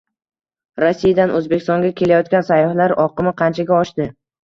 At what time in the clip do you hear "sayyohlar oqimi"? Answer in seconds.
2.51-3.39